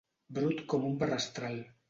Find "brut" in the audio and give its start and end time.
0.37-0.63